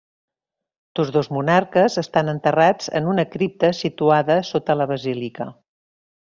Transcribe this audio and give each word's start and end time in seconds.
Tots 0.99 1.11
dos 1.17 1.29
monarques 1.37 1.97
estan 2.03 2.33
enterrats 2.33 2.91
en 3.01 3.11
una 3.13 3.27
cripta 3.37 3.73
situada 3.83 4.41
sota 4.53 4.81
la 4.83 4.93
basílica. 4.97 5.51